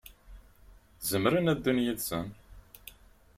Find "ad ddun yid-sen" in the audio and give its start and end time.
1.51-2.27